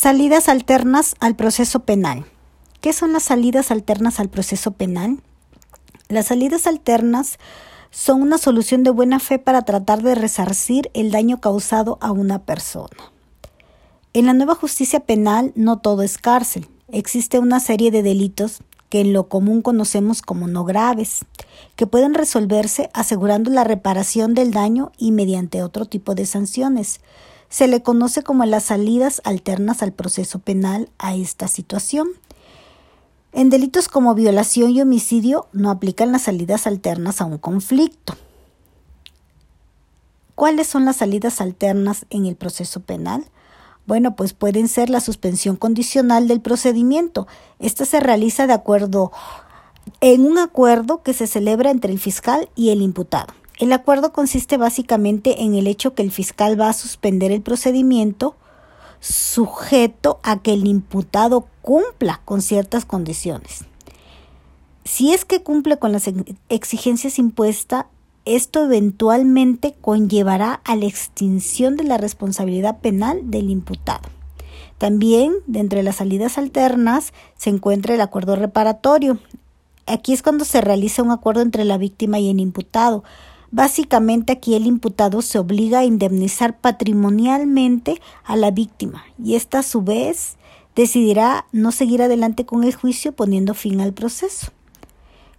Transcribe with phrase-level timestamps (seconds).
[0.00, 2.24] Salidas alternas al proceso penal.
[2.80, 5.20] ¿Qué son las salidas alternas al proceso penal?
[6.08, 7.40] Las salidas alternas
[7.90, 12.38] son una solución de buena fe para tratar de resarcir el daño causado a una
[12.38, 12.96] persona.
[14.12, 16.68] En la nueva justicia penal no todo es cárcel.
[16.92, 18.60] Existe una serie de delitos
[18.90, 21.24] que en lo común conocemos como no graves,
[21.74, 27.00] que pueden resolverse asegurando la reparación del daño y mediante otro tipo de sanciones
[27.48, 32.08] se le conoce como las salidas alternas al proceso penal a esta situación.
[33.32, 38.14] En delitos como violación y homicidio no aplican las salidas alternas a un conflicto.
[40.34, 43.24] ¿Cuáles son las salidas alternas en el proceso penal?
[43.86, 47.26] Bueno, pues pueden ser la suspensión condicional del procedimiento.
[47.58, 49.10] Esta se realiza de acuerdo
[50.00, 53.32] en un acuerdo que se celebra entre el fiscal y el imputado.
[53.58, 58.36] El acuerdo consiste básicamente en el hecho que el fiscal va a suspender el procedimiento
[59.00, 63.64] sujeto a que el imputado cumpla con ciertas condiciones.
[64.84, 66.08] Si es que cumple con las
[66.48, 67.86] exigencias impuestas,
[68.24, 74.08] esto eventualmente conllevará a la extinción de la responsabilidad penal del imputado.
[74.78, 79.18] También, de las salidas alternas, se encuentra el acuerdo reparatorio.
[79.86, 83.02] Aquí es cuando se realiza un acuerdo entre la víctima y el imputado,
[83.50, 89.62] Básicamente aquí el imputado se obliga a indemnizar patrimonialmente a la víctima y ésta a
[89.62, 90.36] su vez
[90.76, 94.48] decidirá no seguir adelante con el juicio poniendo fin al proceso.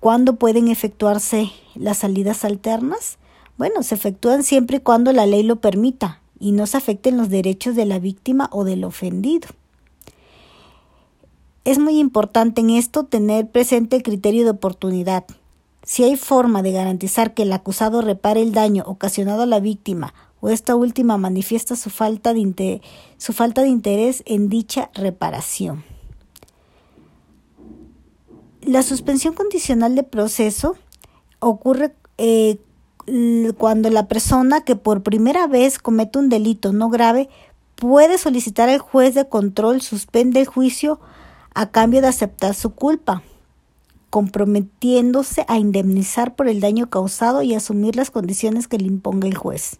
[0.00, 3.18] ¿Cuándo pueden efectuarse las salidas alternas?
[3.58, 7.28] Bueno, se efectúan siempre y cuando la ley lo permita y no se afecten los
[7.28, 9.48] derechos de la víctima o del ofendido.
[11.66, 15.24] Es muy importante en esto tener presente el criterio de oportunidad.
[15.82, 20.14] Si hay forma de garantizar que el acusado repare el daño ocasionado a la víctima
[20.40, 22.80] o esta última manifiesta su falta de,
[23.18, 25.84] su falta de interés en dicha reparación.
[28.62, 30.76] La suspensión condicional de proceso
[31.38, 32.58] ocurre eh,
[33.56, 37.28] cuando la persona que por primera vez comete un delito no grave
[37.74, 41.00] puede solicitar al juez de control suspende el juicio
[41.54, 43.22] a cambio de aceptar su culpa
[44.10, 49.36] comprometiéndose a indemnizar por el daño causado y asumir las condiciones que le imponga el
[49.36, 49.78] juez.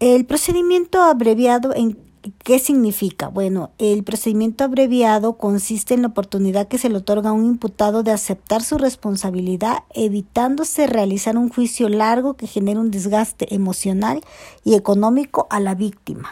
[0.00, 1.98] El procedimiento abreviado en
[2.44, 3.28] ¿Qué significa?
[3.28, 8.02] Bueno, el procedimiento abreviado consiste en la oportunidad que se le otorga a un imputado
[8.02, 14.20] de aceptar su responsabilidad, evitándose realizar un juicio largo que genere un desgaste emocional
[14.64, 16.30] y económico a la víctima.